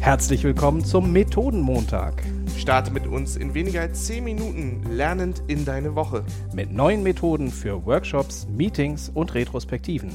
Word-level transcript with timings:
Herzlich 0.00 0.44
willkommen 0.44 0.84
zum 0.84 1.12
Methodenmontag. 1.12 2.22
Starte 2.56 2.92
mit 2.92 3.06
uns 3.06 3.36
in 3.36 3.54
weniger 3.54 3.80
als 3.80 4.06
10 4.06 4.22
Minuten 4.22 4.82
lernend 4.90 5.42
in 5.48 5.64
deine 5.64 5.96
Woche. 5.96 6.24
Mit 6.54 6.72
neuen 6.72 7.02
Methoden 7.02 7.50
für 7.50 7.84
Workshops, 7.84 8.46
Meetings 8.48 9.10
und 9.12 9.34
Retrospektiven. 9.34 10.14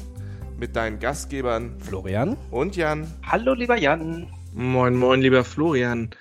Mit 0.57 0.75
deinen 0.75 0.99
Gastgebern 0.99 1.77
Florian 1.79 2.37
und 2.51 2.75
Jan. 2.77 3.11
Hallo, 3.23 3.53
lieber 3.53 3.77
Jan. 3.77 4.27
Moin, 4.53 4.95
moin, 4.95 5.21
lieber 5.21 5.43
Florian. 5.43 6.11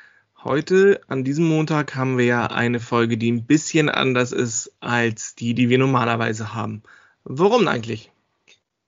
Heute, 0.43 1.01
an 1.07 1.23
diesem 1.23 1.47
Montag, 1.47 1.95
haben 1.95 2.19
wir 2.19 2.25
ja 2.25 2.47
eine 2.47 2.81
Folge, 2.81 3.19
die 3.19 3.31
ein 3.31 3.47
bisschen 3.47 3.89
anders 3.89 4.33
ist 4.33 4.73
als 4.81 5.35
die, 5.35 5.55
die 5.55 5.69
wir 5.69 5.79
normalerweise 5.79 6.55
haben. 6.55 6.83
Warum 7.25 7.69
eigentlich? 7.69 8.11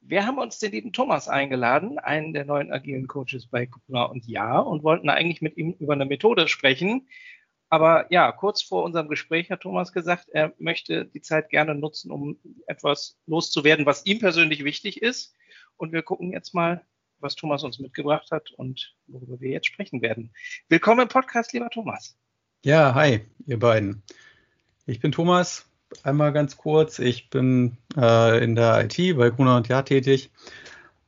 Wir 0.05 0.27
haben 0.27 0.39
uns 0.39 0.59
den 0.59 0.73
lieben 0.73 0.93
Thomas 0.93 1.29
eingeladen, 1.29 1.99
einen 1.99 2.33
der 2.33 2.45
neuen 2.45 2.73
agilen 2.73 3.07
Coaches 3.07 3.47
bei 3.47 3.67
Kupra 3.67 4.05
und 4.05 4.27
Ja, 4.27 4.59
und 4.59 4.83
wollten 4.83 5.09
eigentlich 5.09 5.43
mit 5.43 5.57
ihm 5.57 5.77
über 5.79 5.93
eine 5.93 6.05
Methode 6.05 6.49
sprechen. 6.49 7.09
Aber 7.69 8.13
ja, 8.13 8.33
kurz 8.33 8.63
vor 8.63 8.83
unserem 8.83 9.09
Gespräch 9.09 9.51
hat 9.51 9.61
Thomas 9.61 9.93
gesagt, 9.93 10.29
er 10.29 10.53
möchte 10.59 11.07
die 11.07 11.23
Zeit 11.23 11.51
gerne 11.51 11.77
nutzen, 11.77 12.11
um 12.11 12.37
etwas 12.67 13.17
loszuwerden, 13.27 13.87
was 13.87 14.05
ihm 14.05 14.19
persönlich 14.19 14.65
wichtig 14.65 15.01
ist. 15.01 15.37
Und 15.77 15.93
wir 15.93 16.03
gucken 16.03 16.33
jetzt 16.33 16.53
mal, 16.53 16.85
was 17.21 17.37
Thomas 17.37 17.63
uns 17.63 17.79
mitgebracht 17.79 18.31
hat 18.33 18.51
und 18.51 18.97
worüber 19.07 19.41
wir 19.41 19.51
jetzt 19.51 19.69
sprechen 19.69 20.03
werden. 20.03 20.35
Willkommen 20.69 21.03
im 21.03 21.09
Podcast, 21.09 21.53
lieber 21.53 21.71
Thomas. 21.71 22.19
Ja, 22.65 22.95
hi, 22.95 23.21
ihr 23.47 23.59
beiden. 23.59 24.03
Ich 24.85 24.99
bin 24.99 25.13
Thomas, 25.13 25.72
einmal 26.03 26.33
ganz 26.33 26.57
kurz. 26.57 26.99
Ich 26.99 27.31
bin 27.31 27.77
äh, 27.97 28.43
in 28.43 28.55
der 28.55 28.85
IT 28.85 29.17
bei 29.17 29.31
Gruner 29.31 29.57
und 29.57 29.69
Jahr 29.69 29.85
tätig 29.85 30.31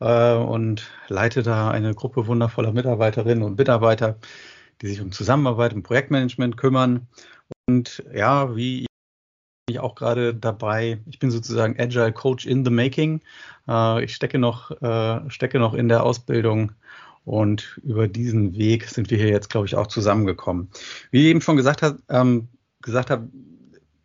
äh, 0.00 0.34
und 0.34 0.90
leite 1.08 1.42
da 1.42 1.70
eine 1.70 1.94
Gruppe 1.94 2.26
wundervoller 2.26 2.72
Mitarbeiterinnen 2.72 3.44
und 3.44 3.58
Mitarbeiter, 3.58 4.16
die 4.82 4.88
sich 4.88 5.00
um 5.00 5.12
Zusammenarbeit 5.12 5.74
und 5.74 5.82
Projektmanagement 5.82 6.56
kümmern. 6.56 7.06
Und 7.66 8.02
ja, 8.14 8.54
wie 8.56 8.86
ich 9.68 9.80
auch 9.80 9.94
gerade 9.94 10.34
dabei, 10.34 10.98
ich 11.06 11.18
bin 11.18 11.30
sozusagen 11.30 11.78
Agile 11.80 12.12
Coach 12.12 12.46
in 12.46 12.64
the 12.64 12.70
Making. 12.70 13.20
Äh, 13.68 14.04
ich 14.04 14.14
stecke 14.14 14.38
noch, 14.38 14.70
äh, 14.82 15.30
stecke 15.30 15.58
noch 15.58 15.74
in 15.74 15.88
der 15.88 16.02
Ausbildung 16.02 16.72
und 17.24 17.80
über 17.82 18.06
diesen 18.06 18.54
Weg 18.56 18.88
sind 18.88 19.10
wir 19.10 19.18
hier 19.18 19.28
jetzt, 19.28 19.48
glaube 19.48 19.66
ich, 19.66 19.74
auch 19.74 19.86
zusammengekommen. 19.86 20.68
Wie 21.10 21.22
ich 21.22 21.26
eben 21.28 21.40
schon 21.40 21.56
gesagt 21.56 21.82
habe, 21.82 21.98
ähm, 22.10 22.48
gesagt 22.82 23.10
habe, 23.10 23.28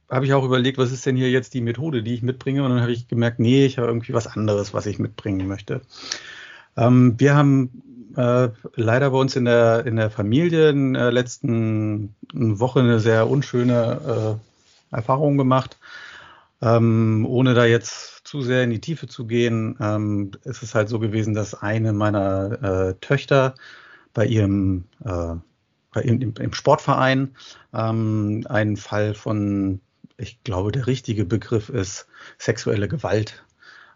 habe 0.10 0.26
ich 0.26 0.34
auch 0.34 0.44
überlegt, 0.44 0.78
was 0.78 0.92
ist 0.92 1.06
denn 1.06 1.16
hier 1.16 1.30
jetzt 1.30 1.54
die 1.54 1.62
Methode, 1.62 2.04
die 2.04 2.14
ich 2.14 2.22
mitbringe? 2.22 2.64
Und 2.64 2.72
dann 2.72 2.82
habe 2.82 2.92
ich 2.92 3.08
gemerkt, 3.08 3.40
nee, 3.40 3.66
ich 3.66 3.78
habe 3.78 3.88
irgendwie 3.88 4.14
was 4.14 4.28
anderes, 4.28 4.74
was 4.74 4.86
ich 4.86 5.00
mitbringen 5.00 5.48
möchte. 5.48 5.82
Ähm, 6.78 7.16
wir 7.20 7.36
haben 7.36 7.82
äh, 8.16 8.50
leider 8.76 9.12
bei 9.12 9.18
uns 9.18 9.36
in 9.36 9.46
der, 9.46 9.86
in 9.86 9.96
der 9.96 10.10
Familie 10.10 10.70
in 10.70 10.94
der 10.94 11.12
letzten 11.12 12.16
Woche 12.34 12.80
eine 12.80 13.00
sehr 13.00 13.30
unschöne 13.30 14.40
äh, 14.92 14.96
Erfahrung 14.96 15.38
gemacht. 15.38 15.78
Ähm, 16.62 17.26
ohne 17.26 17.54
da 17.54 17.64
jetzt 17.66 18.28
zu 18.28 18.42
sehr 18.42 18.64
in 18.64 18.70
die 18.70 18.82
Tiefe 18.82 19.08
zu 19.08 19.26
gehen, 19.26 19.78
ähm, 19.80 20.32
ist 20.44 20.62
es 20.62 20.76
halt 20.76 20.90
so 20.90 21.00
gewesen, 21.00 21.34
dass 21.34 21.54
eine 21.54 21.94
meiner 21.94 22.90
äh, 22.90 22.94
Töchter 23.00 23.56
bei 24.14 24.26
ihrem 24.26 24.84
äh, 25.06 25.36
im, 26.02 26.34
im 26.38 26.54
Sportverein 26.54 27.36
ähm, 27.74 28.46
einen 28.50 28.76
Fall 28.78 29.14
von 29.14 29.80
ich 30.20 30.44
glaube, 30.44 30.72
der 30.72 30.88
richtige 30.88 31.26
Begriff 31.26 31.70
ist 31.70 32.08
sexuelle 32.38 32.88
Gewalt, 32.88 33.46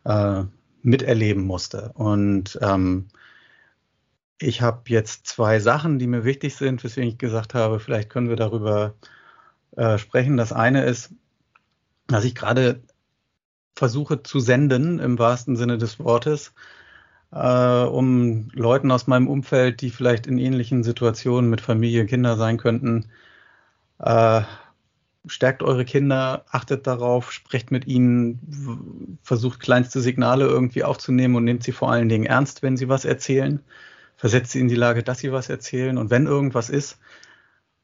äh, 0.06 0.44
miterleben 0.82 1.44
musste. 1.44 1.92
Und 1.96 2.58
ähm, 2.62 3.08
ich 4.40 4.62
habe 4.62 4.82
jetzt 4.88 5.28
zwei 5.28 5.60
Sachen, 5.60 6.00
die 6.00 6.08
mir 6.08 6.26
wichtig 6.26 6.56
sind, 6.56 6.84
weswegen 6.84 7.10
ich 7.10 7.18
gesagt 7.18 7.54
habe, 7.54 7.80
vielleicht 7.80 8.10
können 8.10 8.30
wir 8.30 8.36
darüber 8.36 8.96
äh, 9.76 9.98
sprechen. 9.98 10.38
Das 10.38 10.52
eine 10.52 10.86
ist, 10.86 11.14
dass 12.08 12.26
ich 12.26 12.36
gerade 12.36 12.82
versuche 13.76 14.24
zu 14.24 14.40
senden, 14.40 15.00
im 15.00 15.18
wahrsten 15.20 15.56
Sinne 15.56 15.78
des 15.78 16.00
Wortes, 16.00 16.54
äh, 17.32 17.84
um 17.84 18.50
Leuten 18.54 18.92
aus 18.92 19.08
meinem 19.08 19.28
Umfeld, 19.28 19.82
die 19.82 19.90
vielleicht 19.90 20.28
in 20.28 20.38
ähnlichen 20.38 20.84
Situationen 20.84 21.50
mit 21.50 21.62
Familie, 21.62 22.06
Kinder 22.06 22.38
sein 22.38 22.58
könnten, 22.58 23.10
äh, 24.00 24.42
stärkt 25.26 25.64
eure 25.64 25.86
Kinder, 25.86 26.46
achtet 26.50 26.86
darauf, 26.86 27.32
sprecht 27.32 27.72
mit 27.72 27.88
ihnen, 27.88 29.20
versucht 29.24 29.60
kleinste 29.60 30.02
Signale 30.02 30.46
irgendwie 30.46 30.84
aufzunehmen 30.84 31.36
und 31.36 31.46
nehmt 31.46 31.64
sie 31.64 31.72
vor 31.72 31.92
allen 31.92 32.10
Dingen 32.10 32.26
ernst, 32.26 32.62
wenn 32.62 32.78
sie 32.78 32.90
was 32.90 33.06
erzählen. 33.06 33.62
Versetzt 34.18 34.52
sie 34.52 34.60
in 34.60 34.68
die 34.68 34.76
Lage, 34.76 35.04
dass 35.04 35.20
sie 35.20 35.32
was 35.32 35.50
erzählen. 35.50 35.98
Und 35.98 36.10
wenn 36.10 36.28
irgendwas 36.28 36.70
ist, 36.70 36.98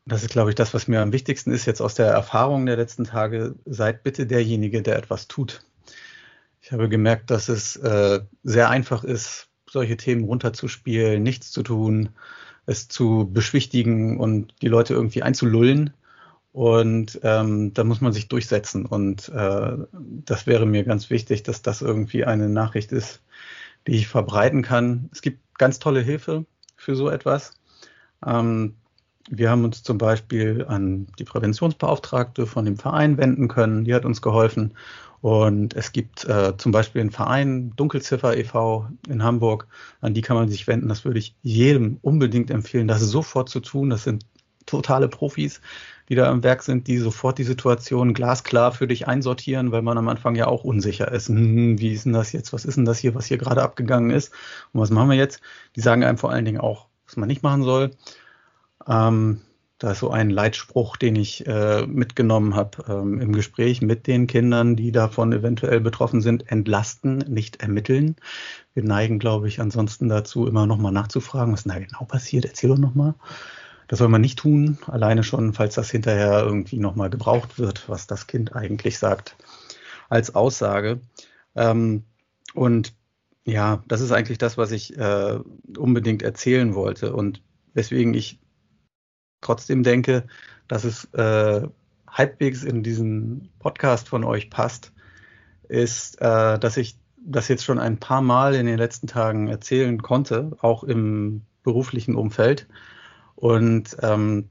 das 0.06 0.24
ist, 0.24 0.32
glaube 0.32 0.50
ich, 0.52 0.56
das, 0.56 0.74
was 0.74 0.88
mir 0.88 1.02
am 1.02 1.14
wichtigsten 1.14 1.52
ist 1.52 1.66
jetzt 1.66 1.82
aus 1.82 1.96
der 1.96 2.08
Erfahrung 2.08 2.66
der 2.66 2.78
letzten 2.78 3.06
Tage, 3.06 3.56
seid 3.66 4.04
bitte 4.04 4.26
derjenige, 4.26 4.82
der 4.82 4.98
etwas 4.98 5.28
tut. 5.28 5.64
Ich 6.62 6.72
habe 6.72 6.90
gemerkt, 6.90 7.32
dass 7.32 7.48
es 7.48 7.76
äh, 7.78 8.22
sehr 8.44 8.70
einfach 8.70 9.04
ist, 9.04 9.48
solche 9.70 9.98
Themen 9.98 10.24
runterzuspielen, 10.24 11.22
nichts 11.24 11.52
zu 11.52 11.64
tun, 11.64 12.10
es 12.66 12.88
zu 12.88 13.30
beschwichtigen 13.32 14.20
und 14.20 14.54
die 14.62 14.68
Leute 14.68 14.94
irgendwie 14.94 15.24
einzulullen 15.24 15.94
und 16.52 17.20
ähm, 17.24 17.74
da 17.74 17.84
muss 17.84 18.02
man 18.02 18.12
sich 18.12 18.28
durchsetzen. 18.28 18.86
Und 18.86 19.30
äh, 19.30 19.78
das 20.26 20.48
wäre 20.48 20.66
mir 20.66 20.84
ganz 20.84 21.10
wichtig, 21.10 21.44
dass 21.44 21.62
das 21.62 21.82
irgendwie 21.82 22.26
eine 22.26 22.50
Nachricht 22.50 22.92
ist, 22.92 23.22
die 23.88 23.96
ich 23.96 24.08
verbreiten 24.08 24.62
kann. 24.62 25.10
Es 25.12 25.22
gibt 25.22 25.40
ganz 25.58 25.80
tolle 25.80 26.02
Hilfe 26.02 26.46
für 26.76 26.96
so 26.96 27.10
etwas. 27.10 27.54
Ähm, 28.26 28.76
wir 29.30 29.52
haben 29.52 29.64
uns 29.64 29.84
zum 29.84 30.00
Beispiel 30.00 30.66
an 30.68 31.08
die 31.20 31.24
Präventionsbeauftragte 31.24 32.48
von 32.48 32.66
dem 32.66 32.78
Verein 32.78 33.18
wenden 33.18 33.48
können. 33.48 33.86
Die 33.86 33.94
hat 33.94 34.06
uns 34.06 34.22
geholfen. 34.22 34.74
Und 35.22 35.76
es 35.76 35.92
gibt 35.92 36.26
äh, 36.26 36.56
zum 36.58 36.72
Beispiel 36.72 37.02
einen 37.02 37.12
Verein, 37.12 37.74
Dunkelziffer 37.76 38.38
e.V. 38.38 38.88
in 39.08 39.22
Hamburg, 39.22 39.68
an 40.00 40.14
die 40.14 40.22
kann 40.22 40.38
man 40.38 40.50
sich 40.50 40.66
wenden. 40.66 40.88
Das 40.88 41.04
würde 41.04 41.20
ich 41.20 41.36
jedem 41.44 41.98
unbedingt 42.02 42.50
empfehlen, 42.50 42.88
das 42.88 43.02
sofort 43.02 43.50
zu 43.50 43.60
tun. 43.60 43.90
Das 43.90 44.06
sind 44.06 44.26
totale 44.70 45.08
Profis 45.08 45.62
die 46.10 46.16
da 46.16 46.30
am 46.30 46.44
Werk 46.44 46.64
sind, 46.64 46.88
die 46.88 46.98
sofort 46.98 47.38
die 47.38 47.44
Situation 47.44 48.16
glasklar 48.16 48.72
für 48.72 48.88
dich 48.88 49.08
einsortieren, 49.08 49.72
weil 49.72 49.84
man 49.84 49.98
am 49.98 50.10
Anfang 50.10 50.36
ja 50.36 50.48
auch 50.48 50.64
unsicher 50.64 51.12
ist. 51.12 51.30
Hm, 51.30 51.80
wie 51.80 51.94
ist 51.94 52.06
denn 52.06 52.14
das 52.14 52.32
jetzt? 52.32 52.52
Was 52.52 52.66
ist 52.66 52.76
denn 52.76 52.86
das 52.86 52.98
hier, 52.98 53.14
was 53.14 53.28
hier 53.28 53.38
gerade 53.38 53.62
abgegangen 53.62 54.10
ist? 54.10 54.34
Und 54.74 54.82
was 54.82 54.90
machen 54.90 55.10
wir 55.10 55.18
jetzt? 55.18 55.40
Die 55.76 55.82
sagen 55.82 56.04
einem 56.04 56.18
vor 56.18 56.32
allen 56.32 56.46
Dingen 56.46 56.60
auch, 56.60 56.88
was 57.06 57.16
man 57.16 57.28
nicht 57.28 57.44
machen 57.44 57.62
soll. 57.62 57.92
Ähm, 58.88 59.42
da 59.78 59.92
ist 59.92 60.00
so 60.00 60.10
ein 60.10 60.32
Leitspruch, 60.32 60.98
den 60.98 61.16
ich 61.16 61.46
äh, 61.48 61.86
mitgenommen 61.86 62.56
habe 62.56 62.84
ähm, 62.90 63.22
im 63.22 63.32
Gespräch 63.32 63.82
mit 63.82 64.08
den 64.08 64.26
Kindern, 64.28 64.76
die 64.76 64.92
davon 64.92 65.32
eventuell 65.32 65.80
betroffen 65.80 66.22
sind. 66.22 66.52
Entlasten, 66.52 67.20
nicht 67.20 67.62
ermitteln. 67.62 68.16
Wir 68.74 68.84
neigen, 68.84 69.20
glaube 69.20 69.48
ich, 69.48 69.62
ansonsten 69.62 70.10
dazu, 70.10 70.48
immer 70.48 70.66
nochmal 70.66 70.92
nachzufragen, 70.92 71.54
was 71.54 71.66
da 71.66 71.78
genau 71.78 72.04
passiert. 72.06 72.46
Erzähl 72.46 72.72
doch 72.72 72.80
nochmal. 72.80 73.14
Das 73.90 73.98
soll 73.98 74.08
man 74.08 74.22
nicht 74.22 74.38
tun, 74.38 74.78
alleine 74.86 75.24
schon, 75.24 75.52
falls 75.54 75.74
das 75.74 75.90
hinterher 75.90 76.44
irgendwie 76.44 76.78
nochmal 76.78 77.10
gebraucht 77.10 77.58
wird, 77.58 77.90
was 77.90 78.06
das 78.06 78.28
Kind 78.28 78.56
eigentlich 78.56 79.00
sagt, 79.00 79.36
als 80.10 80.36
Aussage. 80.36 81.02
Ähm, 81.56 82.04
und 82.54 82.94
ja, 83.46 83.84
das 83.88 84.02
ist 84.02 84.12
eigentlich 84.12 84.38
das, 84.38 84.60
was 84.60 84.72
ich 84.72 84.96
äh, 84.96 85.40
unbedingt 85.76 86.22
erzählen 86.22 86.76
wollte 86.76 87.14
und 87.16 87.42
weswegen 87.74 88.14
ich 88.14 88.40
trotzdem 89.42 89.82
denke, 89.82 90.28
dass 90.68 90.84
es 90.84 91.06
äh, 91.16 91.68
halbwegs 92.08 92.64
in 92.64 92.84
diesen 92.84 93.50
Podcast 93.58 94.08
von 94.08 94.24
euch 94.24 94.52
passt, 94.52 94.94
ist, 95.68 96.22
äh, 96.22 96.60
dass 96.60 96.78
ich 96.78 96.96
das 97.18 97.48
jetzt 97.48 97.64
schon 97.64 97.80
ein 97.80 97.98
paar 97.98 98.22
Mal 98.22 98.54
in 98.54 98.68
den 98.68 98.78
letzten 98.78 99.08
Tagen 99.08 99.48
erzählen 99.48 100.00
konnte, 100.00 100.52
auch 100.62 100.84
im 100.84 101.42
beruflichen 101.64 102.14
Umfeld 102.14 102.68
und 103.40 103.96
ähm, 104.02 104.50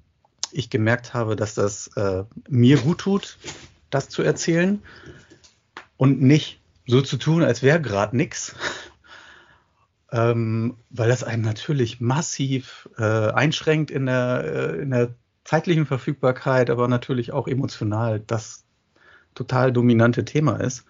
ich 0.51 0.71
gemerkt 0.71 1.13
habe, 1.13 1.37
dass 1.37 1.55
das 1.55 1.89
äh, 1.97 2.25
mir 2.49 2.79
gut 2.79 2.99
tut, 2.99 3.37
das 3.91 4.09
zu 4.09 4.23
erzählen 4.23 4.83
und 5.99 6.23
nicht 6.23 6.61
so 6.87 7.03
zu 7.03 7.19
tun, 7.19 7.43
als 7.43 7.63
wäre 7.63 7.83
gerade 7.83 8.17
nichts, 8.17 8.55
ähm, 10.11 10.79
weil 10.89 11.11
das 11.11 11.23
einem 11.23 11.43
natürlich 11.43 12.01
massiv 12.01 12.89
äh, 12.97 13.03
einschränkt 13.31 13.91
in 13.91 14.07
der, 14.07 14.45
äh, 14.45 14.83
in 14.83 14.91
der 14.91 15.15
zeitlichen 15.45 15.85
Verfügbarkeit, 15.85 16.71
aber 16.71 16.89
natürlich 16.89 17.33
auch 17.33 17.47
emotional 17.47 18.21
das 18.21 18.65
total 19.35 19.71
dominante 19.71 20.25
Thema 20.25 20.57
ist. 20.57 20.87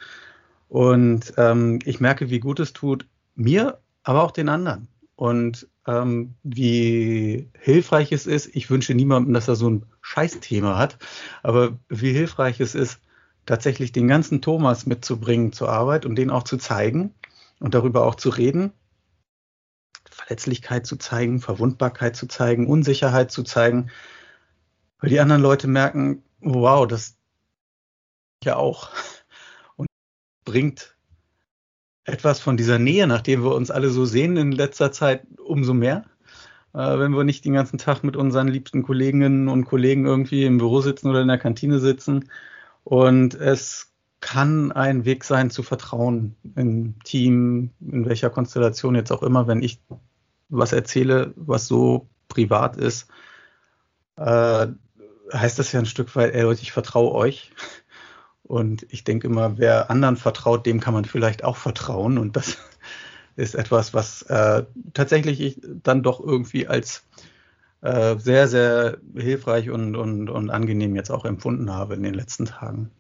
Und 0.69 1.33
ähm, 1.37 1.81
ich 1.85 1.99
merke, 1.99 2.31
wie 2.31 2.39
gut 2.39 2.61
es 2.61 2.73
tut, 2.73 3.09
mir, 3.35 3.81
aber 4.05 4.23
auch 4.23 4.31
den 4.31 4.49
anderen. 4.49 4.87
Und 5.19 5.67
ähm, 5.85 6.37
wie 6.45 7.51
hilfreich 7.59 8.13
es 8.13 8.29
ist. 8.29 8.55
Ich 8.55 8.71
wünsche 8.71 8.95
niemandem, 8.95 9.35
dass 9.35 9.49
er 9.49 9.57
so 9.57 9.69
ein 9.69 9.87
Scheißthema 10.01 10.79
hat, 10.79 10.97
aber 11.43 11.77
wie 11.89 12.13
hilfreich 12.13 12.61
es 12.61 12.77
ist, 12.77 13.01
tatsächlich 13.45 13.91
den 13.91 14.07
ganzen 14.07 14.43
Thomas 14.43 14.87
mitzubringen 14.87 15.53
zur 15.53 15.71
Arbeit 15.71 16.07
und 16.07 16.15
den 16.15 16.31
auch 16.31 16.45
zu 16.45 16.57
zeigen 16.57 17.15
und 17.59 17.75
darüber 17.75 18.07
auch 18.07 18.15
zu 18.15 18.29
reden. 18.29 18.73
Verletzlichkeit 20.09 20.87
zu 20.87 20.95
zeigen, 20.95 21.41
Verwundbarkeit 21.41 22.15
zu 22.15 22.29
zeigen, 22.29 22.69
Unsicherheit 22.69 23.33
zu 23.33 23.43
zeigen, 23.43 23.91
weil 25.01 25.11
die 25.11 25.19
anderen 25.19 25.43
Leute 25.43 25.67
merken, 25.67 26.23
wow, 26.39 26.87
das 26.87 27.17
ja 28.45 28.55
auch 28.55 28.91
und 29.75 29.89
bringt 30.45 30.97
etwas 32.09 32.41
von 32.41 32.57
dieser 32.57 32.79
Nähe, 32.79 33.07
nachdem 33.07 33.45
wir 33.45 33.55
uns 33.55 33.71
alle 33.71 33.91
so 33.91 34.05
sehen 34.05 34.37
in 34.37 34.53
letzter 34.53 34.93
Zeit, 34.93 35.23
umso 35.45 35.75
mehr. 35.75 36.05
Äh, 36.75 36.99
wenn 36.99 37.13
wir 37.13 37.25
nicht 37.25 37.45
den 37.45 37.55
ganzen 37.55 37.79
Tag 37.79 38.03
mit 38.03 38.17
unseren 38.17 38.49
liebsten 38.49 38.83
Kolleginnen 38.83 39.49
und 39.49 39.67
Kollegen 39.67 40.07
irgendwie 40.07 40.45
im 40.45 40.59
Büro 40.59 40.81
sitzen 40.81 41.09
oder 41.09 41.21
in 41.23 41.29
der 41.29 41.39
Kantine 41.39 41.81
sitzen. 41.81 42.31
Und 42.85 43.35
es 43.35 43.93
kann 44.21 44.73
ein 44.73 45.05
Weg 45.05 45.25
sein 45.25 45.51
zu 45.51 45.63
vertrauen 45.63 46.35
im 46.57 46.99
Team, 47.05 47.71
in 47.81 48.07
welcher 48.07 48.31
Konstellation 48.31 48.95
jetzt 48.95 49.13
auch 49.13 49.23
immer, 49.23 49.47
wenn 49.47 49.63
ich 49.63 49.81
was 50.49 50.73
erzähle, 50.73 51.35
was 51.37 51.69
so 51.69 52.09
privat 52.29 52.77
ist, 52.77 53.09
äh, 54.17 54.67
heißt 55.33 55.59
das 55.59 55.73
ja 55.73 55.81
ein 55.81 55.87
Stück 55.87 56.17
weit, 56.17 56.35
ey 56.35 56.43
Leute, 56.43 56.63
ich 56.63 56.73
vertraue 56.73 57.13
euch. 57.13 57.53
Und 58.49 58.87
ich 58.89 59.05
denke 59.05 59.27
immer, 59.27 59.59
wer 59.59 59.91
anderen 59.91 60.17
vertraut, 60.17 60.65
dem 60.65 60.81
kann 60.81 60.95
man 60.95 61.05
vielleicht 61.05 61.45
auch 61.45 61.59
vertrauen. 61.59 62.17
Und 62.17 62.35
das 62.35 62.57
ist 63.37 63.55
etwas, 63.55 63.93
was 63.93 64.23
äh, 64.23 64.65
tatsächlich 64.95 65.41
ich 65.41 65.61
dann 65.63 66.03
doch 66.03 66.19
irgendwie 66.19 66.67
als 66.67 67.07
äh, 67.83 68.17
sehr, 68.17 68.49
sehr 68.49 68.99
hilfreich 69.15 69.69
und, 69.69 69.97
und, 69.97 70.31
und 70.31 70.49
angenehm 70.49 70.97
jetzt 70.97 71.11
auch 71.11 71.27
empfunden 71.27 71.71
habe 71.71 71.95
in 71.95 72.03
den 72.03 72.15
letzten 72.15 72.47
Tagen. 72.47 72.91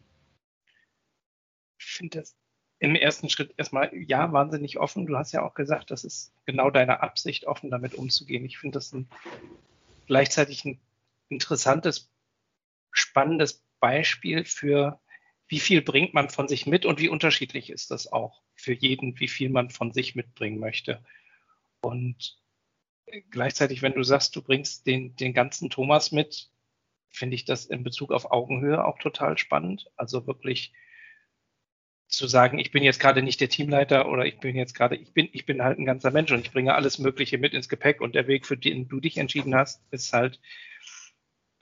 Ich 1.78 1.86
finde 1.86 2.20
das 2.20 2.36
im 2.78 2.94
ersten 2.94 3.30
Schritt 3.30 3.54
erstmal, 3.56 3.90
ja, 3.94 4.30
wahnsinnig 4.30 4.78
offen. 4.78 5.06
Du 5.06 5.16
hast 5.16 5.32
ja 5.32 5.42
auch 5.42 5.54
gesagt, 5.54 5.90
das 5.90 6.04
ist 6.04 6.30
genau 6.44 6.70
deine 6.70 7.00
Absicht, 7.02 7.46
offen 7.46 7.70
damit 7.70 7.94
umzugehen. 7.94 8.44
Ich 8.44 8.58
finde 8.58 8.76
das 8.76 8.92
ein, 8.92 9.08
gleichzeitig 10.06 10.66
ein 10.66 10.78
interessantes, 11.30 12.10
spannendes 12.92 13.64
Beispiel 13.80 14.44
für 14.44 15.00
wie 15.48 15.60
viel 15.60 15.82
bringt 15.82 16.14
man 16.14 16.28
von 16.28 16.46
sich 16.46 16.66
mit 16.66 16.84
und 16.84 17.00
wie 17.00 17.08
unterschiedlich 17.08 17.70
ist 17.70 17.90
das 17.90 18.12
auch 18.12 18.42
für 18.54 18.74
jeden, 18.74 19.18
wie 19.18 19.28
viel 19.28 19.48
man 19.48 19.70
von 19.70 19.92
sich 19.92 20.14
mitbringen 20.14 20.60
möchte. 20.60 21.02
Und 21.80 22.38
gleichzeitig, 23.30 23.82
wenn 23.82 23.94
du 23.94 24.02
sagst, 24.02 24.36
du 24.36 24.42
bringst 24.42 24.86
den, 24.86 25.16
den 25.16 25.32
ganzen 25.32 25.70
Thomas 25.70 26.12
mit, 26.12 26.50
finde 27.08 27.34
ich 27.34 27.46
das 27.46 27.64
in 27.64 27.82
Bezug 27.82 28.12
auf 28.12 28.30
Augenhöhe 28.30 28.84
auch 28.84 28.98
total 28.98 29.38
spannend. 29.38 29.90
Also 29.96 30.26
wirklich 30.26 30.72
zu 32.08 32.26
sagen, 32.26 32.58
ich 32.58 32.70
bin 32.70 32.82
jetzt 32.82 33.00
gerade 33.00 33.22
nicht 33.22 33.40
der 33.40 33.48
Teamleiter 33.48 34.08
oder 34.08 34.24
ich 34.24 34.38
bin 34.38 34.56
jetzt 34.56 34.74
gerade, 34.74 34.96
ich 34.96 35.12
bin, 35.12 35.28
ich 35.32 35.46
bin 35.46 35.62
halt 35.62 35.78
ein 35.78 35.84
ganzer 35.84 36.10
Mensch 36.10 36.32
und 36.32 36.40
ich 36.40 36.52
bringe 36.52 36.74
alles 36.74 36.98
Mögliche 36.98 37.38
mit 37.38 37.54
ins 37.54 37.68
Gepäck 37.68 38.00
und 38.00 38.14
der 38.14 38.26
Weg, 38.26 38.46
für 38.46 38.56
den 38.56 38.88
du 38.88 39.00
dich 39.00 39.18
entschieden 39.18 39.54
hast, 39.54 39.82
ist 39.90 40.12
halt 40.12 40.40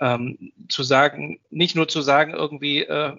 ähm, 0.00 0.52
zu 0.68 0.82
sagen, 0.82 1.40
nicht 1.50 1.74
nur 1.74 1.88
zu 1.88 2.00
sagen, 2.00 2.32
irgendwie, 2.32 2.82
äh, 2.82 3.16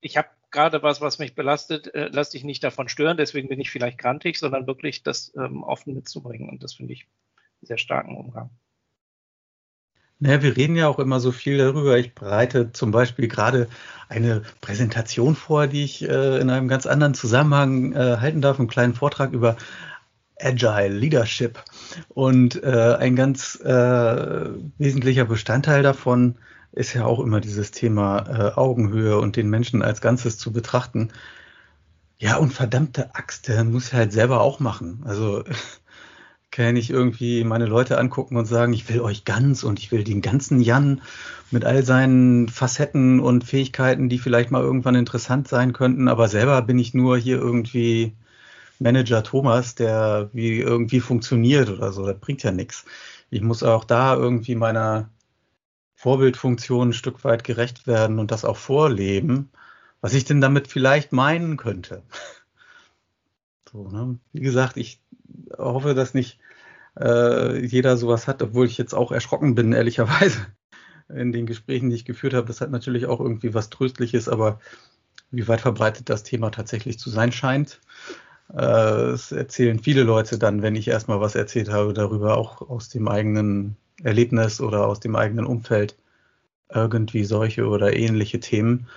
ich 0.00 0.16
habe 0.16 0.28
gerade 0.50 0.82
was, 0.82 1.00
was 1.00 1.18
mich 1.18 1.34
belastet, 1.34 1.94
äh, 1.94 2.08
lass 2.12 2.30
dich 2.30 2.44
nicht 2.44 2.64
davon 2.64 2.88
stören, 2.88 3.16
deswegen 3.16 3.48
bin 3.48 3.60
ich 3.60 3.70
vielleicht 3.70 3.98
grantig, 3.98 4.38
sondern 4.38 4.66
wirklich 4.66 5.02
das 5.02 5.32
ähm, 5.36 5.62
offen 5.62 5.94
mitzubringen. 5.94 6.48
Und 6.48 6.62
das 6.62 6.74
finde 6.74 6.94
ich 6.94 7.02
einen 7.02 7.66
sehr 7.66 7.78
starken 7.78 8.16
Umgang. 8.16 8.50
Naja, 10.20 10.42
wir 10.42 10.56
reden 10.56 10.74
ja 10.74 10.88
auch 10.88 10.98
immer 10.98 11.20
so 11.20 11.30
viel 11.30 11.58
darüber. 11.58 11.96
Ich 11.96 12.14
bereite 12.14 12.72
zum 12.72 12.90
Beispiel 12.90 13.28
gerade 13.28 13.68
eine 14.08 14.42
Präsentation 14.60 15.36
vor, 15.36 15.68
die 15.68 15.84
ich 15.84 16.02
äh, 16.02 16.40
in 16.40 16.50
einem 16.50 16.66
ganz 16.66 16.86
anderen 16.86 17.14
Zusammenhang 17.14 17.92
äh, 17.92 18.16
halten 18.18 18.40
darf, 18.40 18.58
einen 18.58 18.68
kleinen 18.68 18.94
Vortrag 18.94 19.32
über 19.32 19.56
Agile 20.40 20.88
Leadership. 20.88 21.62
Und 22.08 22.60
äh, 22.64 22.96
ein 22.98 23.14
ganz 23.14 23.60
äh, 23.60 24.50
wesentlicher 24.78 25.24
Bestandteil 25.24 25.84
davon 25.84 26.36
ist 26.72 26.94
ja 26.94 27.04
auch 27.04 27.20
immer 27.20 27.40
dieses 27.40 27.70
Thema 27.70 28.18
äh, 28.28 28.54
Augenhöhe 28.54 29.18
und 29.18 29.36
den 29.36 29.50
Menschen 29.50 29.82
als 29.82 30.00
Ganzes 30.00 30.38
zu 30.38 30.52
betrachten. 30.52 31.10
Ja, 32.18 32.36
und 32.36 32.52
verdammte 32.52 33.14
Axt, 33.14 33.48
der 33.48 33.64
muss 33.64 33.92
halt 33.92 34.12
selber 34.12 34.40
auch 34.40 34.60
machen. 34.60 35.02
Also 35.04 35.44
kann 36.50 36.76
ich 36.76 36.90
irgendwie 36.90 37.44
meine 37.44 37.66
Leute 37.66 37.98
angucken 37.98 38.36
und 38.36 38.46
sagen, 38.46 38.72
ich 38.72 38.88
will 38.88 39.00
euch 39.00 39.24
ganz 39.24 39.62
und 39.62 39.78
ich 39.78 39.92
will 39.92 40.02
den 40.04 40.22
ganzen 40.22 40.60
Jan 40.60 41.02
mit 41.50 41.64
all 41.64 41.84
seinen 41.84 42.48
Facetten 42.48 43.20
und 43.20 43.44
Fähigkeiten, 43.44 44.08
die 44.08 44.18
vielleicht 44.18 44.50
mal 44.50 44.62
irgendwann 44.62 44.94
interessant 44.94 45.48
sein 45.48 45.72
könnten, 45.72 46.08
aber 46.08 46.28
selber 46.28 46.62
bin 46.62 46.78
ich 46.78 46.94
nur 46.94 47.18
hier 47.18 47.38
irgendwie 47.38 48.14
Manager 48.78 49.22
Thomas, 49.22 49.74
der 49.74 50.30
wie 50.32 50.58
irgendwie 50.58 51.00
funktioniert 51.00 51.68
oder 51.70 51.92
so. 51.92 52.06
Das 52.06 52.18
bringt 52.18 52.42
ja 52.42 52.52
nichts. 52.52 52.84
Ich 53.30 53.42
muss 53.42 53.62
auch 53.62 53.84
da 53.84 54.14
irgendwie 54.16 54.54
meiner 54.54 55.10
Vorbildfunktion 55.98 56.90
ein 56.90 56.92
Stück 56.92 57.24
weit 57.24 57.42
gerecht 57.42 57.88
werden 57.88 58.20
und 58.20 58.30
das 58.30 58.44
auch 58.44 58.56
vorleben, 58.56 59.50
was 60.00 60.14
ich 60.14 60.24
denn 60.24 60.40
damit 60.40 60.68
vielleicht 60.68 61.10
meinen 61.12 61.56
könnte. 61.56 62.04
So, 63.70 63.88
ne? 63.88 64.18
Wie 64.32 64.40
gesagt, 64.40 64.76
ich 64.76 65.02
hoffe, 65.58 65.94
dass 65.94 66.14
nicht 66.14 66.38
äh, 66.98 67.58
jeder 67.66 67.96
sowas 67.96 68.28
hat, 68.28 68.40
obwohl 68.42 68.66
ich 68.66 68.78
jetzt 68.78 68.94
auch 68.94 69.10
erschrocken 69.10 69.56
bin, 69.56 69.72
ehrlicherweise, 69.72 70.38
in 71.08 71.32
den 71.32 71.46
Gesprächen, 71.46 71.90
die 71.90 71.96
ich 71.96 72.04
geführt 72.04 72.32
habe. 72.32 72.46
Das 72.46 72.60
hat 72.60 72.70
natürlich 72.70 73.06
auch 73.06 73.18
irgendwie 73.18 73.52
was 73.52 73.68
Tröstliches, 73.68 74.28
aber 74.28 74.60
wie 75.32 75.48
weit 75.48 75.62
verbreitet 75.62 76.08
das 76.08 76.22
Thema 76.22 76.50
tatsächlich 76.50 77.00
zu 77.00 77.10
sein 77.10 77.32
scheint. 77.32 77.80
Äh, 78.54 79.10
es 79.10 79.32
erzählen 79.32 79.80
viele 79.80 80.04
Leute 80.04 80.38
dann, 80.38 80.62
wenn 80.62 80.76
ich 80.76 80.86
erstmal 80.86 81.20
was 81.20 81.34
erzählt 81.34 81.70
habe, 81.70 81.92
darüber 81.92 82.36
auch 82.36 82.62
aus 82.62 82.88
dem 82.88 83.08
eigenen 83.08 83.76
Erlebnis 84.02 84.60
oder 84.60 84.86
aus 84.86 85.00
dem 85.00 85.16
eigenen 85.16 85.46
Umfeld 85.46 85.96
irgendwie 86.70 87.24
solche 87.24 87.66
oder 87.66 87.96
ähnliche 87.96 88.40
Themen. 88.40 88.88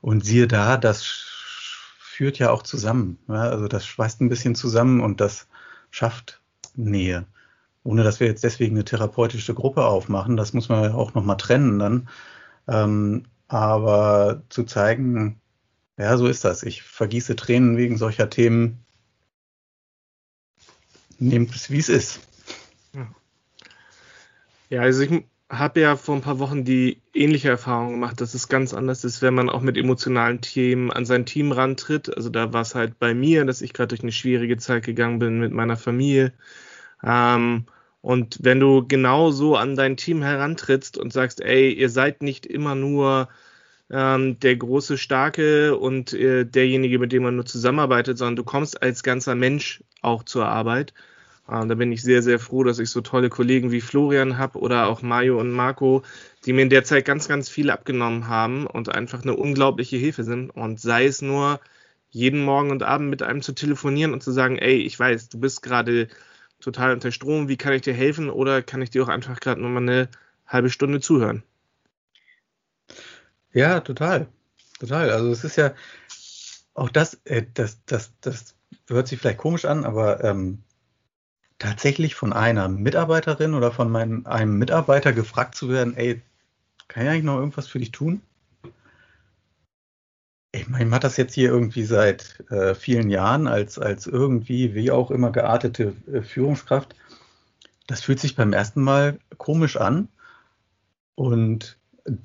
Und 0.00 0.24
siehe 0.24 0.46
da, 0.48 0.76
das 0.76 1.04
führt 1.04 2.38
ja 2.38 2.50
auch 2.50 2.62
zusammen. 2.62 3.18
Ja? 3.28 3.42
Also 3.42 3.68
das 3.68 3.86
schweißt 3.86 4.20
ein 4.20 4.28
bisschen 4.28 4.54
zusammen 4.54 5.00
und 5.00 5.20
das 5.20 5.46
schafft 5.90 6.40
Nähe. 6.74 7.26
Ohne 7.82 8.02
dass 8.04 8.20
wir 8.20 8.26
jetzt 8.26 8.44
deswegen 8.44 8.76
eine 8.76 8.84
therapeutische 8.84 9.54
Gruppe 9.54 9.86
aufmachen, 9.86 10.36
das 10.36 10.52
muss 10.52 10.68
man 10.68 10.82
ja 10.84 10.94
auch 10.94 11.14
nochmal 11.14 11.38
trennen 11.38 11.78
dann. 11.78 12.08
Ähm, 12.68 13.24
aber 13.48 14.42
zu 14.48 14.64
zeigen, 14.64 15.40
ja, 15.96 16.16
so 16.16 16.26
ist 16.26 16.44
das. 16.44 16.62
Ich 16.62 16.82
vergieße 16.82 17.36
Tränen 17.36 17.76
wegen 17.76 17.96
solcher 17.98 18.30
Themen. 18.30 18.84
Nehmt 21.18 21.54
es, 21.54 21.70
wie 21.70 21.78
es 21.78 21.88
ist. 21.88 22.20
Ja, 24.70 24.82
also 24.82 25.02
ich 25.02 25.24
habe 25.48 25.80
ja 25.80 25.96
vor 25.96 26.14
ein 26.14 26.20
paar 26.22 26.38
Wochen 26.38 26.64
die 26.64 27.02
ähnliche 27.12 27.48
Erfahrung 27.48 27.90
gemacht, 27.92 28.20
dass 28.20 28.34
es 28.34 28.48
ganz 28.48 28.72
anders 28.72 29.02
ist, 29.04 29.20
wenn 29.20 29.34
man 29.34 29.50
auch 29.50 29.62
mit 29.62 29.76
emotionalen 29.76 30.40
Themen 30.40 30.92
an 30.92 31.04
sein 31.04 31.26
Team 31.26 31.50
rantritt. 31.52 32.14
Also 32.16 32.28
da 32.30 32.52
war 32.52 32.62
es 32.62 32.74
halt 32.76 32.98
bei 33.00 33.12
mir, 33.14 33.44
dass 33.44 33.62
ich 33.62 33.72
gerade 33.72 33.88
durch 33.88 34.02
eine 34.02 34.12
schwierige 34.12 34.58
Zeit 34.58 34.84
gegangen 34.84 35.18
bin 35.18 35.40
mit 35.40 35.52
meiner 35.52 35.76
Familie. 35.76 36.32
Ähm, 37.04 37.66
und 38.02 38.38
wenn 38.42 38.60
du 38.60 38.86
genau 38.86 39.30
so 39.32 39.56
an 39.56 39.76
dein 39.76 39.96
Team 39.96 40.22
herantrittst 40.22 40.98
und 40.98 41.12
sagst, 41.12 41.40
ey, 41.42 41.72
ihr 41.72 41.90
seid 41.90 42.22
nicht 42.22 42.46
immer 42.46 42.74
nur 42.76 43.28
ähm, 43.90 44.38
der 44.40 44.56
große 44.56 44.98
Starke 44.98 45.76
und 45.78 46.12
äh, 46.14 46.44
derjenige, 46.46 46.98
mit 47.00 47.12
dem 47.12 47.24
man 47.24 47.36
nur 47.36 47.46
zusammenarbeitet, 47.46 48.18
sondern 48.18 48.36
du 48.36 48.44
kommst 48.44 48.82
als 48.82 49.02
ganzer 49.02 49.34
Mensch 49.34 49.82
auch 50.02 50.24
zur 50.24 50.46
Arbeit 50.46 50.94
da 51.50 51.74
bin 51.74 51.90
ich 51.90 52.02
sehr, 52.02 52.22
sehr 52.22 52.38
froh, 52.38 52.62
dass 52.62 52.78
ich 52.78 52.90
so 52.90 53.00
tolle 53.00 53.28
Kollegen 53.28 53.72
wie 53.72 53.80
Florian 53.80 54.38
habe 54.38 54.58
oder 54.58 54.86
auch 54.86 55.02
Mario 55.02 55.40
und 55.40 55.50
Marco, 55.50 56.02
die 56.44 56.52
mir 56.52 56.62
in 56.62 56.70
der 56.70 56.84
Zeit 56.84 57.04
ganz, 57.04 57.26
ganz 57.26 57.48
viel 57.48 57.70
abgenommen 57.70 58.28
haben 58.28 58.66
und 58.66 58.88
einfach 58.88 59.22
eine 59.22 59.34
unglaubliche 59.34 59.96
Hilfe 59.96 60.22
sind. 60.22 60.50
Und 60.50 60.80
sei 60.80 61.06
es 61.06 61.22
nur, 61.22 61.60
jeden 62.10 62.42
Morgen 62.44 62.70
und 62.70 62.82
Abend 62.82 63.10
mit 63.10 63.22
einem 63.22 63.42
zu 63.42 63.52
telefonieren 63.52 64.12
und 64.12 64.22
zu 64.22 64.32
sagen, 64.32 64.58
ey, 64.58 64.76
ich 64.76 64.98
weiß, 64.98 65.28
du 65.28 65.40
bist 65.40 65.62
gerade 65.62 66.08
total 66.60 66.92
unter 66.92 67.10
Strom, 67.12 67.48
wie 67.48 67.56
kann 67.56 67.72
ich 67.72 67.82
dir 67.82 67.94
helfen? 67.94 68.30
Oder 68.30 68.62
kann 68.62 68.82
ich 68.82 68.90
dir 68.90 69.02
auch 69.02 69.08
einfach 69.08 69.40
gerade 69.40 69.60
nur 69.60 69.70
mal 69.70 69.82
eine 69.82 70.08
halbe 70.46 70.70
Stunde 70.70 71.00
zuhören? 71.00 71.42
Ja, 73.52 73.80
total. 73.80 74.28
Total. 74.78 75.10
Also 75.10 75.30
es 75.30 75.44
ist 75.44 75.56
ja 75.56 75.74
auch 76.74 76.90
das, 76.90 77.20
äh, 77.24 77.44
das, 77.54 77.84
das, 77.86 78.12
das 78.20 78.54
hört 78.88 79.08
sich 79.08 79.20
vielleicht 79.20 79.38
komisch 79.38 79.64
an, 79.64 79.84
aber 79.84 80.22
ähm, 80.24 80.62
tatsächlich 81.60 82.16
von 82.16 82.32
einer 82.32 82.68
Mitarbeiterin 82.68 83.54
oder 83.54 83.70
von 83.70 83.90
meinem, 83.90 84.26
einem 84.26 84.58
Mitarbeiter 84.58 85.12
gefragt 85.12 85.54
zu 85.54 85.68
werden, 85.68 85.94
ey, 85.96 86.20
kann 86.88 87.04
ich 87.04 87.10
eigentlich 87.10 87.24
noch 87.24 87.36
irgendwas 87.38 87.68
für 87.68 87.78
dich 87.78 87.92
tun? 87.92 88.22
Ich 90.52 90.68
meine, 90.68 90.86
man 90.86 90.94
hat 90.94 91.04
das 91.04 91.16
jetzt 91.16 91.34
hier 91.34 91.50
irgendwie 91.50 91.84
seit 91.84 92.40
äh, 92.50 92.74
vielen 92.74 93.10
Jahren 93.10 93.46
als, 93.46 93.78
als 93.78 94.08
irgendwie, 94.08 94.74
wie 94.74 94.90
auch 94.90 95.12
immer, 95.12 95.30
geartete 95.30 95.94
äh, 96.12 96.22
Führungskraft. 96.22 96.96
Das 97.86 98.02
fühlt 98.02 98.18
sich 98.18 98.34
beim 98.34 98.52
ersten 98.52 98.82
Mal 98.82 99.20
komisch 99.38 99.76
an 99.76 100.08
und 101.14 101.78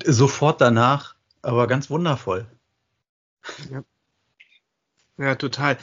sofort 0.04 0.60
danach 0.60 1.14
aber 1.42 1.66
ganz 1.68 1.90
wundervoll. 1.90 2.46
Ja, 3.70 3.84
ja 5.18 5.34
total 5.36 5.76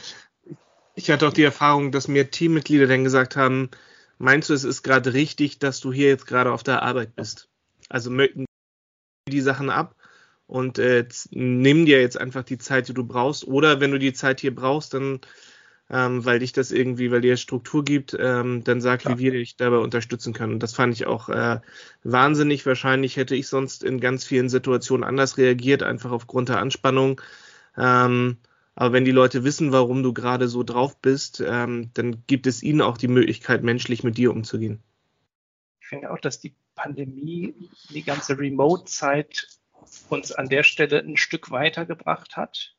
ich 0.96 1.10
hatte 1.10 1.28
auch 1.28 1.34
die 1.34 1.44
Erfahrung, 1.44 1.92
dass 1.92 2.08
mir 2.08 2.32
Teammitglieder 2.32 2.88
dann 2.88 3.04
gesagt 3.04 3.36
haben, 3.36 3.70
meinst 4.18 4.50
du, 4.50 4.54
es 4.54 4.64
ist 4.64 4.84
gerade 4.84 5.14
richtig, 5.14 5.60
dass 5.60 5.80
du 5.80 5.92
hier 5.92 6.08
jetzt 6.08 6.28
gerade 6.28 6.52
auf 6.52 6.64
der 6.64 6.84
Arbeit 6.84 7.16
bist? 7.16 7.50
Also 7.90 8.10
möchten 8.10 8.46
die 9.28 9.42
Sachen 9.42 9.70
ab 9.70 9.96
und 10.48 10.80
äh, 10.80 11.08
nimm 11.32 11.86
dir 11.86 12.02
jetzt 12.02 12.20
einfach 12.20 12.44
die 12.44 12.58
Zeit, 12.58 12.88
die 12.88 12.94
du 12.94 13.06
brauchst. 13.06 13.48
Oder 13.48 13.80
wenn 13.80 13.92
du 13.92 14.00
die 14.00 14.14
Zeit 14.14 14.42
hier 14.42 14.54
brauchst, 14.54 14.94
dann 14.94 15.22
ähm, 15.90 16.26
weil 16.26 16.40
dich 16.40 16.54
das 16.54 16.72
irgendwie, 16.72 17.12
weil 17.12 17.22
dir 17.22 17.38
Struktur 17.38 17.84
gibt, 17.84 18.16
ähm, 18.20 18.64
dann 18.64 18.82
sag, 18.82 19.02
Klar. 19.02 19.18
wie 19.18 19.24
wir 19.24 19.32
dich 19.32 19.58
dabei 19.58 19.78
unterstützen 19.78 20.34
können. 20.34 20.54
Und 20.54 20.64
das 20.64 20.74
fand 20.74 20.94
ich 20.96 21.06
auch 21.06 21.30
äh, 21.30 21.60
wahnsinnig. 22.04 22.66
Wahrscheinlich 22.66 23.18
hätte 23.18 23.36
ich 23.36 23.48
sonst 23.48 23.84
in 23.84 24.00
ganz 24.00 24.26
vielen 24.26 24.50
Situationen 24.50 25.04
anders 25.04 25.38
reagiert, 25.38 25.84
einfach 25.84 26.12
aufgrund 26.12 26.50
der 26.50 26.60
Anspannung. 26.60 27.22
Ähm, 27.78 28.38
aber 28.76 28.94
wenn 28.94 29.06
die 29.06 29.12
Leute 29.12 29.44
wissen, 29.44 29.72
warum 29.72 30.04
du 30.04 30.14
gerade 30.14 30.48
so 30.48 30.64
drauf 30.64 30.98
bist, 31.00 31.44
ähm, 31.46 31.92
dann 31.94 32.24
gibt 32.26 32.48
es 32.48 32.64
ihnen 32.64 32.82
auch 32.82 32.98
die 32.98 33.08
Möglichkeit, 33.08 33.64
menschlich 33.64 34.04
mit 34.04 34.18
dir 34.18 34.32
umzugehen. 34.32 34.82
Ich 35.82 35.88
finde 35.88 36.12
auch, 36.12 36.20
dass 36.20 36.40
die 36.40 36.56
Pandemie, 36.76 37.54
die 37.90 38.04
ganze 38.04 38.38
Remote-Zeit 38.38 39.48
uns 40.10 40.32
an 40.32 40.50
der 40.50 40.64
Stelle 40.64 41.00
ein 41.00 41.18
Stück 41.18 41.52
weitergebracht 41.52 42.36
hat. 42.36 42.76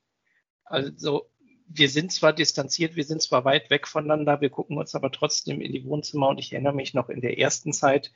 Also 0.64 1.30
wir 1.68 1.88
sind 1.88 2.12
zwar 2.12 2.32
distanziert, 2.32 2.96
wir 2.96 3.04
sind 3.04 3.22
zwar 3.22 3.44
weit 3.44 3.70
weg 3.70 3.86
voneinander, 3.86 4.40
wir 4.40 4.50
gucken 4.50 4.78
uns 4.78 4.94
aber 4.94 5.12
trotzdem 5.12 5.60
in 5.60 5.72
die 5.72 5.84
Wohnzimmer 5.84 6.28
und 6.28 6.38
ich 6.38 6.52
erinnere 6.52 6.74
mich 6.74 6.94
noch 6.94 7.08
in 7.08 7.20
der 7.20 7.38
ersten 7.38 7.72
Zeit, 7.72 8.12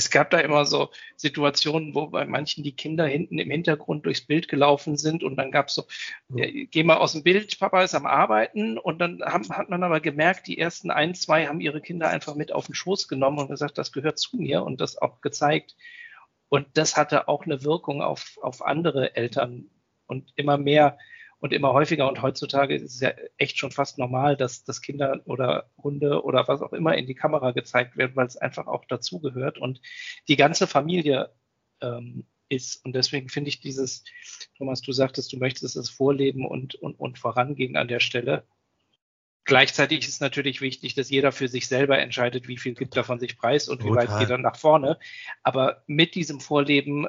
es 0.00 0.10
gab 0.10 0.30
da 0.30 0.40
immer 0.40 0.64
so 0.64 0.88
Situationen, 1.16 1.94
wo 1.94 2.06
bei 2.06 2.24
manchen 2.24 2.64
die 2.64 2.74
Kinder 2.74 3.06
hinten 3.06 3.38
im 3.38 3.50
Hintergrund 3.50 4.06
durchs 4.06 4.22
Bild 4.22 4.48
gelaufen 4.48 4.96
sind 4.96 5.22
und 5.22 5.36
dann 5.36 5.50
gab 5.50 5.68
es 5.68 5.74
so, 5.74 5.84
ja, 6.30 6.46
geh 6.70 6.82
mal 6.84 6.96
aus 6.96 7.12
dem 7.12 7.22
Bild, 7.22 7.58
Papa 7.58 7.82
ist 7.82 7.94
am 7.94 8.06
Arbeiten 8.06 8.78
und 8.78 8.98
dann 8.98 9.20
haben, 9.22 9.46
hat 9.50 9.68
man 9.68 9.82
aber 9.82 10.00
gemerkt, 10.00 10.46
die 10.46 10.56
ersten 10.56 10.90
ein, 10.90 11.14
zwei 11.14 11.46
haben 11.46 11.60
ihre 11.60 11.82
Kinder 11.82 12.08
einfach 12.08 12.34
mit 12.34 12.50
auf 12.50 12.64
den 12.64 12.74
Schoß 12.74 13.08
genommen 13.08 13.40
und 13.40 13.48
gesagt, 13.48 13.76
das 13.76 13.92
gehört 13.92 14.18
zu 14.18 14.38
mir 14.38 14.62
und 14.62 14.80
das 14.80 14.96
auch 14.96 15.20
gezeigt. 15.20 15.76
Und 16.48 16.66
das 16.78 16.96
hatte 16.96 17.28
auch 17.28 17.44
eine 17.44 17.62
Wirkung 17.62 18.00
auf, 18.00 18.38
auf 18.40 18.64
andere 18.64 19.16
Eltern 19.16 19.68
und 20.06 20.32
immer 20.36 20.56
mehr 20.56 20.96
und 21.40 21.52
immer 21.52 21.72
häufiger. 21.72 22.08
Und 22.08 22.22
heutzutage 22.22 22.74
ist 22.76 22.94
es 22.94 23.00
ja 23.00 23.12
echt 23.38 23.58
schon 23.58 23.72
fast 23.72 23.98
normal, 23.98 24.36
dass, 24.36 24.62
dass 24.64 24.82
Kinder 24.82 25.20
oder 25.24 25.70
Hunde 25.82 26.22
oder 26.22 26.46
was 26.46 26.62
auch 26.62 26.72
immer 26.72 26.96
in 26.96 27.06
die 27.06 27.14
Kamera 27.14 27.50
gezeigt 27.50 27.96
werden, 27.96 28.14
weil 28.14 28.26
es 28.26 28.36
einfach 28.36 28.66
auch 28.66 28.84
dazugehört 28.84 29.58
und 29.58 29.80
die 30.28 30.36
ganze 30.36 30.66
Familie 30.66 31.30
ähm, 31.80 32.26
ist. 32.48 32.84
Und 32.84 32.94
deswegen 32.94 33.28
finde 33.28 33.48
ich 33.48 33.60
dieses, 33.60 34.04
Thomas, 34.58 34.82
du 34.82 34.92
sagtest, 34.92 35.32
du 35.32 35.38
möchtest 35.38 35.76
es 35.76 35.88
vorleben 35.88 36.46
und, 36.46 36.74
und, 36.74 37.00
und 37.00 37.18
vorangehen 37.18 37.76
an 37.76 37.88
der 37.88 38.00
Stelle. 38.00 38.44
Gleichzeitig 39.44 40.06
ist 40.06 40.20
natürlich 40.20 40.60
wichtig, 40.60 40.94
dass 40.94 41.10
jeder 41.10 41.32
für 41.32 41.48
sich 41.48 41.66
selber 41.66 41.98
entscheidet, 41.98 42.46
wie 42.46 42.58
viel 42.58 42.74
gibt 42.74 42.96
er 42.96 43.04
von 43.04 43.18
sich 43.18 43.38
preis 43.38 43.68
und 43.68 43.80
Total. 43.80 43.90
wie 43.90 43.96
weit 44.08 44.18
geht 44.20 44.30
er 44.30 44.38
nach 44.38 44.56
vorne. 44.56 44.98
Aber 45.42 45.82
mit 45.86 46.14
diesem 46.14 46.40
Vorleben 46.40 47.08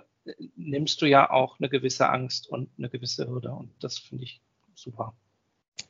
nimmst 0.55 1.01
du 1.01 1.05
ja 1.05 1.29
auch 1.29 1.59
eine 1.59 1.69
gewisse 1.69 2.09
Angst 2.09 2.47
und 2.47 2.69
eine 2.77 2.89
gewisse 2.89 3.27
Hürde. 3.27 3.51
Und 3.51 3.71
das 3.79 3.97
finde 3.97 4.23
ich 4.23 4.41
super. 4.75 5.13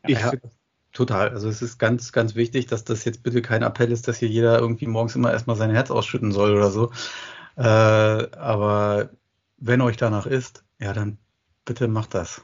Ja, 0.07 0.19
ja 0.19 0.31
total. 0.91 1.29
Also 1.29 1.50
es 1.50 1.61
ist 1.61 1.77
ganz, 1.77 2.11
ganz 2.11 2.35
wichtig, 2.35 2.67
dass 2.67 2.83
das 2.83 3.05
jetzt 3.05 3.23
bitte 3.23 3.41
kein 3.41 3.63
Appell 3.63 3.91
ist, 3.91 4.07
dass 4.07 4.17
hier 4.17 4.29
jeder 4.29 4.59
irgendwie 4.59 4.88
morgens 4.88 5.15
immer 5.15 5.31
erstmal 5.31 5.55
sein 5.55 5.71
Herz 5.71 5.91
ausschütten 5.91 6.31
soll 6.31 6.55
oder 6.55 6.71
so. 6.71 6.91
Äh, 7.55 7.61
aber 7.61 9.09
wenn 9.57 9.81
euch 9.81 9.97
danach 9.97 10.25
ist, 10.25 10.63
ja, 10.79 10.93
dann 10.93 11.17
bitte 11.65 11.88
macht 11.88 12.13
das. 12.13 12.43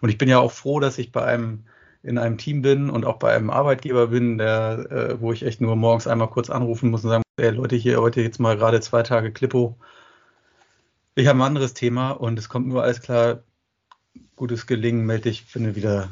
Und 0.00 0.08
ich 0.08 0.18
bin 0.18 0.28
ja 0.28 0.38
auch 0.38 0.52
froh, 0.52 0.80
dass 0.80 0.98
ich 0.98 1.12
bei 1.12 1.24
einem 1.24 1.64
in 2.02 2.18
einem 2.18 2.36
Team 2.36 2.60
bin 2.60 2.90
und 2.90 3.06
auch 3.06 3.18
bei 3.18 3.34
einem 3.34 3.48
Arbeitgeber 3.48 4.08
bin, 4.08 4.36
der, 4.36 4.90
äh, 4.90 5.20
wo 5.20 5.32
ich 5.32 5.42
echt 5.42 5.62
nur 5.62 5.74
morgens 5.74 6.06
einmal 6.06 6.28
kurz 6.28 6.50
anrufen 6.50 6.90
muss 6.90 7.02
und 7.02 7.10
sagen, 7.10 7.24
ey 7.38 7.50
Leute, 7.50 7.76
hier 7.76 8.00
heute 8.00 8.20
jetzt 8.20 8.38
mal 8.38 8.58
gerade 8.58 8.82
zwei 8.82 9.02
Tage 9.02 9.32
Klippo, 9.32 9.78
ich 11.14 11.26
habe 11.26 11.38
ein 11.38 11.42
anderes 11.42 11.74
Thema 11.74 12.10
und 12.10 12.38
es 12.38 12.48
kommt 12.48 12.66
nur 12.66 12.82
alles 12.82 13.00
klar, 13.00 13.42
gutes 14.36 14.66
Gelingen, 14.66 15.06
melde 15.06 15.30
dich, 15.30 15.44
wenn 15.54 15.64
du 15.64 15.76
wieder, 15.76 16.10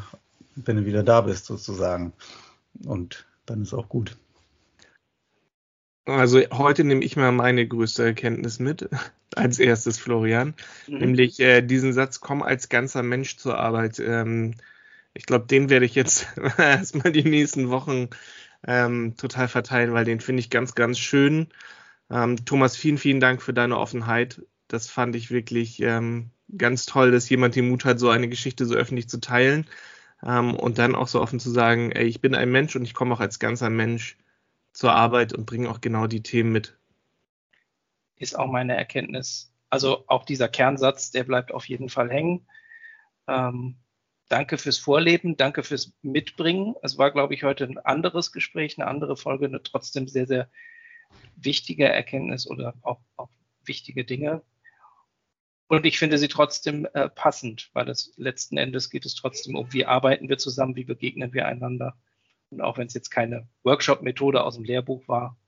wenn 0.55 0.77
du 0.77 0.87
wieder 0.87 1.03
da 1.03 1.23
bist, 1.23 1.47
sozusagen. 1.47 2.13
Und 2.85 3.27
dann 3.47 3.63
ist 3.63 3.75
auch 3.75 3.89
gut. 3.89 4.17
Also 6.05 6.41
heute 6.51 6.83
nehme 6.85 7.05
ich 7.05 7.17
mal 7.17 7.33
meine 7.33 7.67
größte 7.67 8.05
Erkenntnis 8.05 8.59
mit, 8.59 8.89
als 9.35 9.59
erstes 9.59 9.99
Florian, 9.99 10.55
mhm. 10.87 10.99
nämlich 10.99 11.41
äh, 11.41 11.63
diesen 11.63 11.93
Satz, 11.93 12.21
komm 12.21 12.43
als 12.43 12.69
ganzer 12.69 13.03
Mensch 13.03 13.37
zur 13.37 13.59
Arbeit. 13.59 13.99
Ähm, 14.01 14.55
ich 15.15 15.27
glaube, 15.27 15.47
den 15.47 15.71
werde 15.71 15.87
ich 15.87 15.95
jetzt 15.95 16.27
erstmal 16.59 17.13
die 17.13 17.25
nächsten 17.25 17.71
Wochen 17.71 18.09
ähm, 18.67 19.17
total 19.17 19.49
verteilen, 19.49 19.93
weil 19.93 20.05
den 20.05 20.21
finde 20.21 20.41
ich 20.41 20.51
ganz, 20.51 20.75
ganz 20.75 20.99
schön. 20.99 21.49
Ähm, 22.11 22.45
Thomas, 22.45 22.77
vielen, 22.77 22.99
vielen 22.99 23.21
Dank 23.21 23.43
für 23.43 23.53
deine 23.53 23.79
Offenheit 23.79 24.43
das 24.73 24.89
fand 24.89 25.15
ich 25.17 25.31
wirklich 25.31 25.81
ähm, 25.83 26.31
ganz 26.57 26.87
toll, 26.87 27.11
dass 27.11 27.29
jemand 27.29 27.57
den 27.57 27.69
Mut 27.69 27.85
hat, 27.85 27.99
so 27.99 28.09
eine 28.09 28.29
Geschichte 28.29 28.65
so 28.65 28.75
öffentlich 28.75 29.07
zu 29.07 29.21
teilen 29.21 29.67
ähm, 30.25 30.55
und 30.55 30.79
dann 30.79 30.95
auch 30.95 31.09
so 31.09 31.21
offen 31.21 31.41
zu 31.41 31.51
sagen, 31.51 31.93
ey, 31.93 32.07
ich 32.07 32.23
bin 32.23 32.35
ein 32.35 32.51
Mensch 32.51 32.75
und 32.75 32.85
ich 32.85 32.95
komme 32.95 33.15
auch 33.15 33.21
als 33.21 33.39
ganzer 33.39 33.69
Mensch 33.69 34.17
zur 34.73 34.93
Arbeit 34.93 35.35
und 35.35 35.45
bringe 35.45 35.69
auch 35.69 35.83
genau 35.83 36.07
die 36.07 36.23
Themen 36.23 36.53
mit. 36.53 36.79
Ist 38.17 38.39
auch 38.39 38.51
meine 38.51 38.75
Erkenntnis. 38.75 39.53
Also 39.69 40.05
auch 40.07 40.25
dieser 40.25 40.49
Kernsatz, 40.49 41.11
der 41.11 41.25
bleibt 41.25 41.53
auf 41.53 41.67
jeden 41.67 41.91
Fall 41.91 42.11
hängen. 42.11 42.47
Ähm, 43.29 43.77
danke 44.31 44.57
fürs 44.57 44.79
Vorleben, 44.79 45.37
danke 45.37 45.65
fürs 45.65 45.93
Mitbringen. 46.01 46.77
Es 46.83 46.97
war, 46.97 47.11
glaube 47.11 47.35
ich, 47.35 47.45
heute 47.45 47.65
ein 47.65 47.79
anderes 47.79 48.33
Gespräch, 48.33 48.79
eine 48.79 48.89
andere 48.89 49.19
Folge, 49.19 49.45
eine 49.45 49.63
trotzdem 49.63 50.09
sehr, 50.09 50.27
sehr 50.27 50.49
wichtige 51.37 51.89
Erkenntnis 51.89 52.49
oder 52.49 52.75
auch, 52.81 53.01
auch 53.17 53.29
wichtige 53.65 54.07
Dinge. 54.07 54.43
Und 55.73 55.87
ich 55.87 55.99
finde 55.99 56.19
sie 56.19 56.29
trotzdem 56.29 56.87
äh, 56.93 57.09
passend, 57.09 57.71
weil 57.73 57.89
es 57.89 58.13
letzten 58.19 58.59
Endes 58.59 58.91
geht 58.91 59.07
es 59.07 59.15
trotzdem 59.15 59.57
um, 59.57 59.73
wie 59.73 59.87
arbeiten 59.87 60.29
wir 60.29 60.37
zusammen, 60.37 60.77
wie 60.77 60.85
begegnen 60.85 61.33
wir 61.33 61.47
einander. 61.47 61.97
Und 62.51 62.61
auch 62.61 62.77
wenn 62.77 62.89
es 62.89 62.93
jetzt 62.93 63.09
keine 63.09 63.49
Workshop-Methode 63.63 64.45
aus 64.45 64.57
dem 64.57 64.65
Lehrbuch 64.65 65.09
war, 65.09 65.39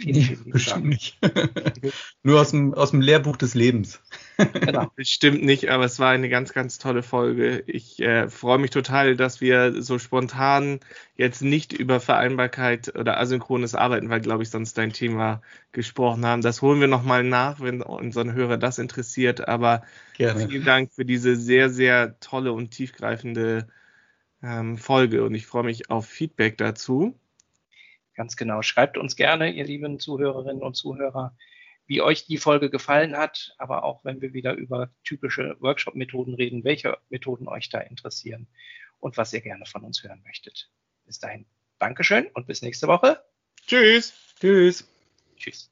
Vielen, 0.00 0.22
vielen 0.22 0.50
Bestimmt 0.50 0.84
nicht. 0.84 1.18
Nur 2.22 2.40
aus 2.40 2.52
dem, 2.52 2.72
aus 2.72 2.92
dem 2.92 3.00
Lehrbuch 3.00 3.36
des 3.36 3.54
Lebens. 3.54 4.00
genau. 4.36 4.86
Bestimmt 4.96 5.42
nicht, 5.42 5.70
aber 5.70 5.84
es 5.84 5.98
war 5.98 6.10
eine 6.10 6.28
ganz, 6.28 6.52
ganz 6.52 6.78
tolle 6.78 7.02
Folge. 7.02 7.64
Ich 7.66 7.98
äh, 7.98 8.28
freue 8.28 8.58
mich 8.58 8.70
total, 8.70 9.16
dass 9.16 9.40
wir 9.40 9.82
so 9.82 9.98
spontan 9.98 10.78
jetzt 11.16 11.42
nicht 11.42 11.72
über 11.72 11.98
Vereinbarkeit 11.98 12.94
oder 12.96 13.18
asynchrones 13.18 13.74
Arbeiten, 13.74 14.08
weil, 14.08 14.20
glaube 14.20 14.44
ich, 14.44 14.50
sonst 14.50 14.78
dein 14.78 14.92
Thema 14.92 15.42
gesprochen 15.72 16.24
haben. 16.24 16.42
Das 16.42 16.62
holen 16.62 16.80
wir 16.80 16.88
nochmal 16.88 17.24
nach, 17.24 17.58
wenn 17.58 17.82
unseren 17.82 18.32
Hörer 18.34 18.56
das 18.56 18.78
interessiert. 18.78 19.48
Aber 19.48 19.82
Gerne. 20.16 20.46
vielen 20.48 20.64
Dank 20.64 20.92
für 20.92 21.04
diese 21.04 21.34
sehr, 21.34 21.70
sehr 21.70 22.20
tolle 22.20 22.52
und 22.52 22.70
tiefgreifende 22.70 23.66
ähm, 24.44 24.78
Folge 24.78 25.24
und 25.24 25.34
ich 25.34 25.46
freue 25.46 25.64
mich 25.64 25.90
auf 25.90 26.06
Feedback 26.06 26.56
dazu. 26.56 27.18
Ganz 28.18 28.34
genau. 28.34 28.62
Schreibt 28.62 28.98
uns 28.98 29.14
gerne, 29.14 29.52
ihr 29.52 29.62
lieben 29.62 30.00
Zuhörerinnen 30.00 30.60
und 30.60 30.74
Zuhörer, 30.74 31.36
wie 31.86 32.02
euch 32.02 32.26
die 32.26 32.36
Folge 32.36 32.68
gefallen 32.68 33.16
hat, 33.16 33.54
aber 33.58 33.84
auch 33.84 34.04
wenn 34.04 34.20
wir 34.20 34.32
wieder 34.32 34.54
über 34.54 34.90
typische 35.04 35.56
Workshop-Methoden 35.60 36.34
reden, 36.34 36.64
welche 36.64 36.98
Methoden 37.10 37.46
euch 37.46 37.68
da 37.68 37.78
interessieren 37.78 38.48
und 38.98 39.16
was 39.18 39.32
ihr 39.32 39.40
gerne 39.40 39.66
von 39.66 39.84
uns 39.84 40.02
hören 40.02 40.20
möchtet. 40.26 40.68
Bis 41.06 41.20
dahin, 41.20 41.46
Dankeschön 41.78 42.26
und 42.34 42.48
bis 42.48 42.60
nächste 42.60 42.88
Woche. 42.88 43.22
Tschüss. 43.68 44.12
Tschüss. 44.40 44.88
Tschüss. 45.36 45.70